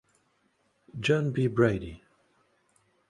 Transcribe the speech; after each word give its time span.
John 0.99 1.29
B. 1.31 1.45
Brady. 1.45 2.01